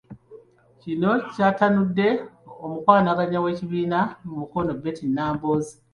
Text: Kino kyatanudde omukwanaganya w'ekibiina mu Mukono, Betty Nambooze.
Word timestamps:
Kino 0.81 1.11
kyatanudde 1.33 2.07
omukwanaganya 2.65 3.37
w'ekibiina 3.43 3.99
mu 4.25 4.33
Mukono, 4.39 4.71
Betty 4.81 5.05
Nambooze. 5.15 5.73